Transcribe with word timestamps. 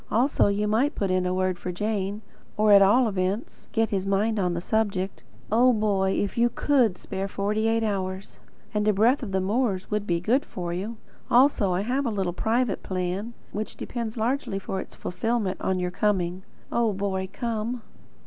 Also 0.09 0.47
you 0.47 0.67
might 0.67 0.95
put 0.95 1.11
in 1.11 1.27
a 1.27 1.33
word 1.35 1.59
for 1.59 1.71
Jane; 1.71 2.23
or 2.57 2.71
at 2.71 2.81
all 2.81 3.07
events, 3.07 3.67
get 3.71 3.83
at 3.83 3.89
his 3.91 4.07
mind 4.07 4.39
on 4.39 4.55
the 4.55 4.59
subject. 4.59 5.21
Oh, 5.51 5.71
Boy, 5.71 6.13
if 6.13 6.39
you 6.39 6.49
COULD 6.49 6.97
spare 6.97 7.27
forty 7.27 7.67
eight 7.67 7.83
hours! 7.83 8.39
And 8.73 8.87
a 8.87 8.93
breath 8.93 9.21
of 9.21 9.31
the 9.31 9.39
moors 9.39 9.91
would 9.91 10.07
be 10.07 10.19
good 10.19 10.43
for 10.43 10.73
you. 10.73 10.97
Also 11.29 11.71
I 11.71 11.81
have 11.81 12.07
a 12.07 12.09
little 12.09 12.33
private 12.33 12.81
plan, 12.81 13.35
which 13.51 13.77
depends 13.77 14.17
largely 14.17 14.57
for 14.57 14.79
its 14.81 14.95
fulfilment 14.95 15.61
on 15.61 15.79
your 15.79 15.91
coming. 15.91 16.41
Oh, 16.71 16.93
Boy 16.93 17.29
come! 17.31 17.83